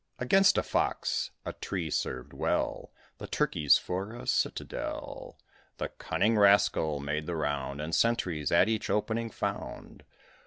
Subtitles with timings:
[0.17, 5.37] Against a Fox, a tree served well The Turkeys for a citadel.
[5.77, 10.03] The cunning rascal made the round, And sentries at each opening found.